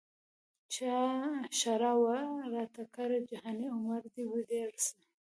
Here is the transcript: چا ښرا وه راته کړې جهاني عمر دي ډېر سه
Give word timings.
چا 0.73 0.97
ښرا 1.57 1.91
وه 2.03 2.17
راته 2.53 2.83
کړې 2.95 3.17
جهاني 3.29 3.67
عمر 3.75 4.01
دي 4.13 4.23
ډېر 4.49 4.69
سه 4.85 4.93